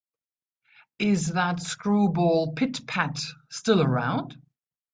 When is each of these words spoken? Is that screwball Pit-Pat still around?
Is 0.97 1.33
that 1.33 1.61
screwball 1.61 2.53
Pit-Pat 2.53 3.19
still 3.51 3.83
around? 3.83 4.35